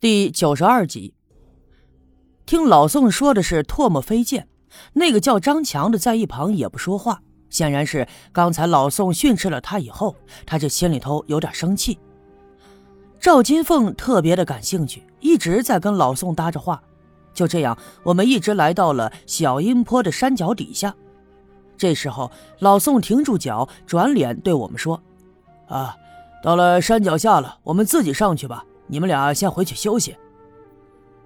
[0.00, 1.12] 第九十二集，
[2.46, 4.46] 听老宋说的是唾沫飞溅，
[4.92, 10.14] 那个叫张强的在一旁也不说话，显然是刚才老宋训斥了他以后，
[10.46, 11.98] 他这心里头有点生气。
[13.18, 16.80] 赵金凤特别的感兴趣，一直在跟老宋搭着话。
[17.34, 20.94] 就这样，我们一直来到了小阴坡的山脚底下。
[21.76, 22.30] 这时候，
[22.60, 25.02] 老宋停住脚，转脸对我们说
[25.66, 25.96] ：“啊，
[26.40, 30.16] 到了山脚下了，我们自己上去吧。”你们俩先回去休息。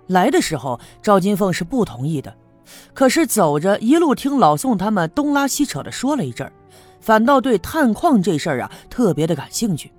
[0.08, 2.34] 来的时候，赵金凤是不同意的，
[2.92, 6.50] 可是走着一路听老宋他们东拉西扯的说了一阵
[7.00, 9.90] 反倒对探矿这事儿啊特别的感兴趣，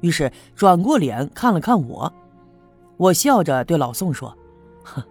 [0.00, 2.12] 于是转过脸看了看我，
[2.96, 4.36] 我笑着对老宋说
[4.84, 5.02] ：“哼，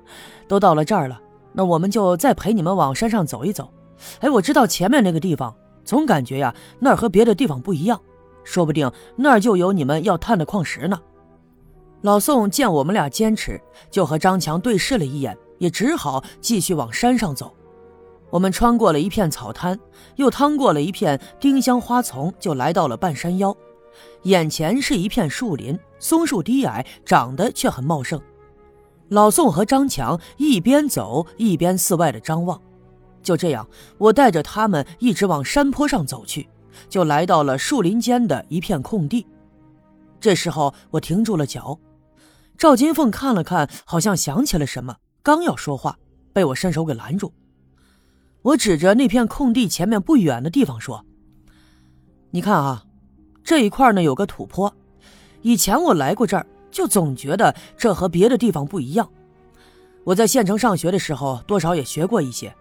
[0.48, 1.20] 都到了这儿了，
[1.54, 3.72] 那我们就再陪你们往山上走一走。
[4.20, 5.54] 哎，我知道前面那个地方，
[5.84, 8.00] 总感觉呀那儿和别的地方不一样，
[8.44, 11.00] 说不定那儿就有你们要探的矿石呢。”
[12.02, 17.54] 老宋见我们俩坚持，就和张强对视了一眼，也只好继续往山上走。
[18.32, 19.80] 我们穿过了一片草滩，
[20.16, 23.56] 又趟过了一片丁香花丛，就来到了半山腰。
[24.24, 28.20] 眼前是一片树林，松树低矮，长得却很茂盛。
[29.10, 32.60] 老宋和张强一边走一边四外的张望。
[33.22, 33.68] 就这样，
[34.00, 36.50] 我带着他们一直往山坡上走去，
[36.90, 39.28] 就来到了树林间的一片空地。
[40.20, 41.78] 这时候，我停住了脚。
[42.58, 45.98] 赵金凤看了看，好像想起了什么，刚要说话，
[46.32, 47.34] 被我伸手给拦住。
[48.44, 51.06] 我指着那片空地前面不远的地方说
[52.32, 52.84] ：“你看啊，
[53.44, 54.74] 这一块呢有个土坡。
[55.42, 59.10] 以前我来过这儿，就总觉得这和别的地方不一样。
[60.04, 62.56] 我在县城上学的时候，多少也学过一些，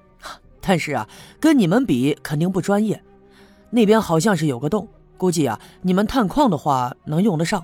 [0.60, 3.02] 但是啊，跟你们比肯定不专业。
[3.70, 7.62] 那边好像是有个洞，估计啊，你们探矿的话能用得上。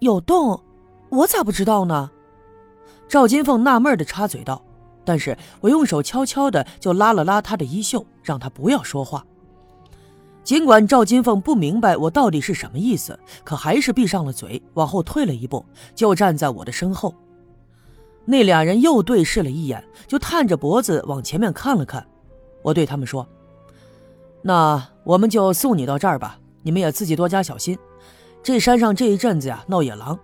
[0.00, 0.60] 有洞。”
[1.16, 2.10] 我咋不知道呢？
[3.08, 4.62] 赵金凤纳闷的插嘴道，
[5.02, 9.24] 但是我用手悄悄的就拉了拉她的衣袖，让她不要说话。
[10.44, 15.64] 尽管赵金凤不明白我到底是什么意思，可还是闭上了嘴，往后退了一步，
[15.94, 17.14] 就站在我的身后。
[18.26, 22.06] 那俩人又对视了一眼，就探着脖子往前面看了看。
[22.62, 23.26] 我对他们说
[24.42, 27.78] ：“那我们就送你到这儿吧，你们也自己多加小心。
[28.42, 30.18] 这山上这一阵子呀，闹野狼。”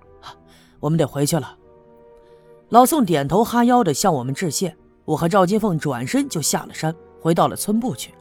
[0.82, 1.56] 我们得回去了。
[2.70, 8.12] 老宋点头哈腰的向我们致谢，我和赵金凤转身就下了山，回到了村部去。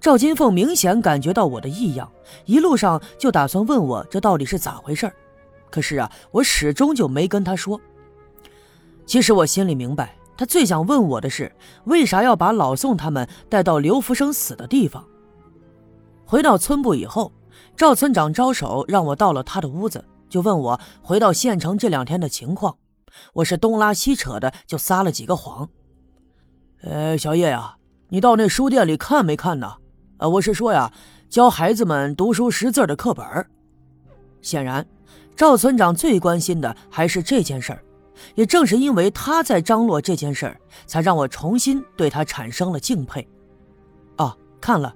[0.00, 2.10] 赵金凤明显感觉到我的异样，
[2.46, 5.12] 一路上就打算问我这到底是咋回事
[5.68, 7.78] 可是啊，我始终就没跟他说。
[9.04, 11.52] 其实我心里明白，他最想问我的是
[11.84, 15.04] 为啥要把老宋他们带到刘福生死的地方。
[16.24, 17.30] 回到村部以后，
[17.76, 20.02] 赵村长招手让我到了他的屋子。
[20.34, 22.76] 就问我回到县城这两天的情况，
[23.34, 25.68] 我是东拉西扯的，就撒了几个谎。
[26.82, 27.76] 呃，小叶呀，
[28.08, 29.76] 你到那书店里看没看呢？
[30.16, 30.92] 呃，我是说呀，
[31.28, 33.24] 教孩子们读书识字的课本。
[34.42, 34.84] 显然，
[35.36, 37.80] 赵村长最关心的还是这件事儿。
[38.34, 43.24] 也正是因为他在张罗这件事儿，才让我重新对他产生了敬佩。
[44.16, 44.92] 哦，看了，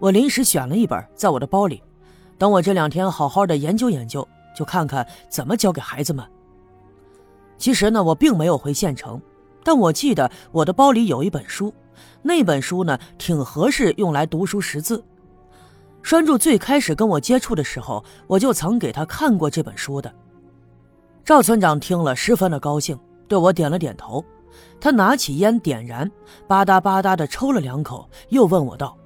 [0.00, 1.80] 我临时选了一本，在我的包里，
[2.36, 4.26] 等我这两天好好的研究研究。
[4.54, 6.24] 就看看怎么教给孩子们。
[7.58, 9.20] 其实呢，我并没有回县城，
[9.62, 11.72] 但我记得我的包里有一本书，
[12.22, 15.02] 那本书呢挺合适用来读书识字。
[16.02, 20.12] 栓柱最开始跟我接触的时候，我就曾给他看过这本书的。
[21.24, 22.98] 赵村长听了十分的高兴，
[23.28, 24.24] 对我点了点头。
[24.80, 26.10] 他拿起烟点燃，
[26.48, 28.98] 吧嗒吧嗒的抽了两口，又问我道：“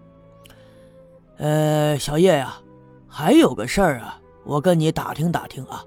[1.37, 2.57] 呃，小叶呀，
[3.07, 5.85] 还有个事儿啊。”我跟你打听打听啊，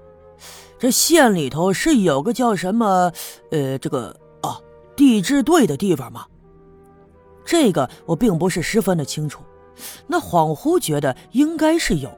[0.78, 3.10] 这县里头是有个叫什么，
[3.50, 4.60] 呃，这个啊
[4.94, 6.26] 地质队的地方吗？
[7.44, 9.42] 这个我并不是十分的清楚，
[10.06, 12.10] 那恍惚觉得应该是有，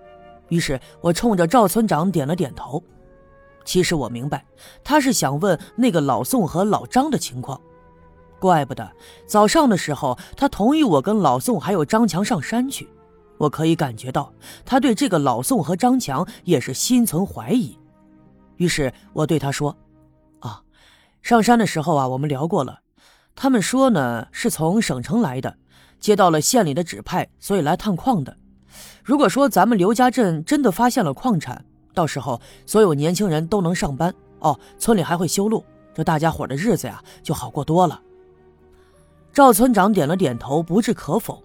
[0.49, 2.83] 于是我冲着赵村长点了点头。
[3.65, 4.45] 其实我明白，
[4.83, 7.59] 他是想问那个老宋和老张的情况，
[8.41, 8.91] 怪不得
[9.25, 12.88] 早上的时候他同意我跟老宋还有张强上山去。
[13.43, 14.33] 我可以感觉到，
[14.65, 17.77] 他对这个老宋和张强也是心存怀疑。
[18.56, 19.77] 于是我对他说
[20.39, 20.62] ：“啊，
[21.23, 22.79] 上山的时候啊，我们聊过了。
[23.35, 25.56] 他们说呢，是从省城来的，
[25.99, 28.37] 接到了县里的指派，所以来探矿的。
[29.03, 38.00] 如果说咱们刘家镇真的发现了矿产，到时候所有年轻人都能上班哦，村里还会修路，这大家伙的日子呀就好过多了。”
[39.35, 41.43] 赵村长点了点头，不置可否。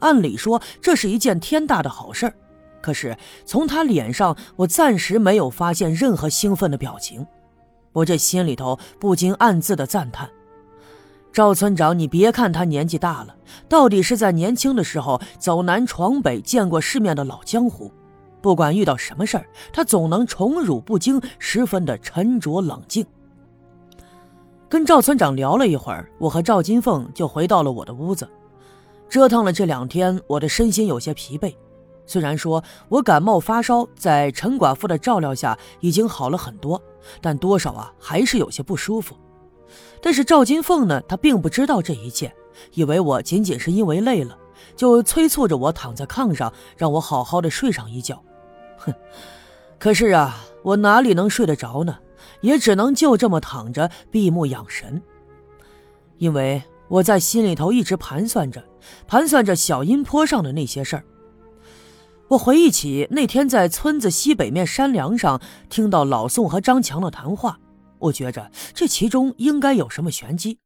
[0.00, 2.32] 按理说这是一件天大的好事
[2.80, 7.26] 可是从他脸上，我暂时没有发现任何兴奋的表情。
[7.92, 10.30] 我这心里头不禁暗自的赞叹：
[11.32, 13.34] 赵村长，你别看他年纪大了，
[13.68, 17.90] 到底是在年轻的时候走南闯北、见过世面的老江湖。
[18.40, 23.04] 不管遇到什么事儿，他总能宠辱不惊，十分的沉着冷静。
[24.68, 28.28] 跟赵村长聊了一会儿，我和赵金凤就回到了我的屋子。
[29.08, 31.54] 折腾了这两天，我的身心有些疲惫。
[32.06, 36.80] 虽然说我感冒发烧，在陈寡妇的照料下已经好了很多，
[37.20, 39.16] 但多少啊还是有些不舒服。
[40.00, 42.32] 但是赵金凤呢，她并不知道这一切，
[42.74, 44.38] 以为我仅仅是因为累了，
[44.76, 48.22] 就催促着我躺在炕上，让我好好的睡上一觉。
[48.76, 48.94] 哼，
[49.78, 51.98] 可是啊，我哪里能睡得着呢？
[52.42, 55.02] 也只能就这么躺着闭目养神，
[56.18, 58.62] 因为我在心里头一直盘算着，
[59.06, 61.04] 盘算着小阴坡上的那些事儿。
[62.28, 67.58] 我回忆起那天在村子西北面山梁上听到老宋和张强的谈话，
[67.98, 70.58] 我觉着这其中应该有什么玄机。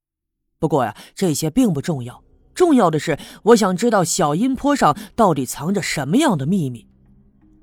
[0.58, 2.23] 不过呀，这些并不重要，
[2.55, 6.87] 重要的是我想知道小阴坡上到底藏着什么样的秘密。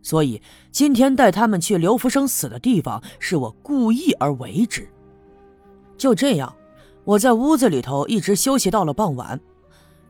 [0.03, 4.87] 所以今天带他们去刘福生死的地方，是我故意而为之。
[5.97, 6.55] 就这样，
[7.07, 9.39] 我在屋子里头一直休息到了傍晚。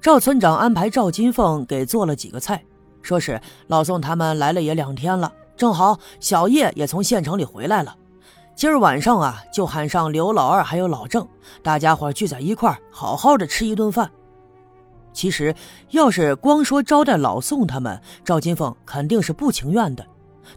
[0.01, 2.59] 赵村长安排赵金凤给做了几个菜。
[3.03, 7.95] 说是老宋他们来了也两天了，正好小叶也从县城里回来了。
[8.55, 11.25] 今儿晚上啊，就喊上刘老二还有老郑，
[11.61, 14.09] 大家伙聚在一块儿，好好的吃一顿饭。
[15.13, 15.53] 其实
[15.91, 20.03] 要是光说招待老宋他们，赵金凤肯定是不情愿的，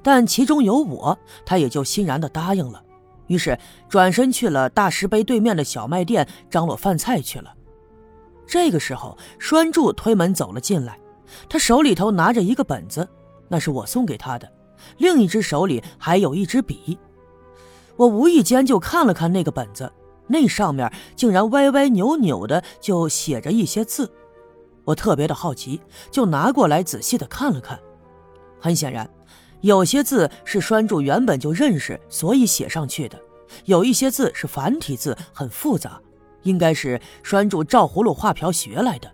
[0.03, 2.83] 但其中有我，他也就欣然的答应了。
[3.31, 3.57] 于是
[3.89, 7.55] 转身去了大石碑对面的小卖店张罗饭菜去了。
[8.45, 10.99] 这个时候，栓柱推门走了进来。
[11.49, 13.09] 他手里头拿着一个本子，
[13.47, 14.49] 那是我送给他的；
[14.99, 16.99] 另一只手里还有一支笔。
[17.95, 19.93] 我无意间就看了看那个本子，
[20.27, 24.11] 那上面竟然歪歪扭扭的就写着一些字。
[24.83, 25.81] 我特别的好奇，
[26.11, 27.79] 就拿过来仔细的看了看。
[28.59, 29.09] 很显然，
[29.61, 33.19] 有些字是栓柱原本就认识，所以写上去的；
[33.67, 36.01] 有一些字是繁体字，很复杂，
[36.43, 39.11] 应该是栓柱照葫芦画瓢学来的。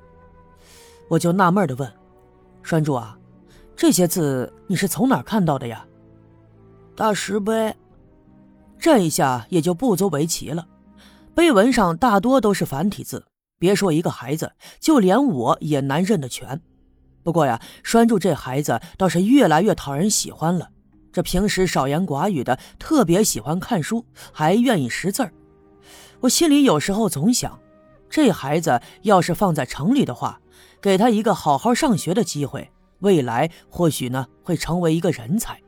[1.09, 1.93] 我就纳闷的问。
[2.63, 3.17] 栓柱啊，
[3.77, 5.87] 这些字你是从哪儿看到的呀？
[6.95, 7.75] 大石碑，
[8.79, 10.67] 这一下也就不足为奇了。
[11.35, 13.25] 碑文上大多都是繁体字，
[13.59, 16.61] 别说一个孩子，就连我也难认得全。
[17.27, 20.71] 不过呀，栓柱这孩子倒是越来越讨人喜欢了。
[21.13, 25.33] 这平时少言寡语的，特别喜欢看书，还愿意识字儿。
[26.21, 27.59] 我心里有时候总想，
[28.09, 30.41] 这孩子要是放在城里的话。
[30.81, 32.71] 给他一个好好上学的机会，
[33.01, 35.61] 未来或许呢会成为一个人才。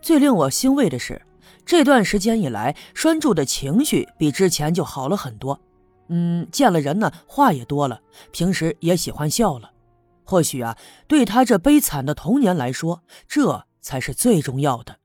[0.00, 1.22] 最令我欣慰的是，
[1.64, 5.60] 这段时间以来，栓柱的情绪比之前就好了很多。
[6.08, 8.00] 嗯，见了人呢，话也多了，
[8.32, 9.70] 平时也喜欢笑了。
[10.32, 15.01] 或许啊，对他这悲惨的童年来说，这才是最重要的。